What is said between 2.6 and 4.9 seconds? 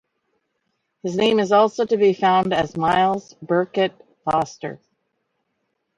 Myles Birkett Foster.